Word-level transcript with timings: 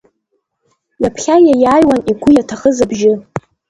Ҩаԥхьа 1.01 1.35
иаиааиуан 1.47 2.01
игәы 2.11 2.29
иаҭахыз 2.33 2.77
абжьы. 2.83 3.13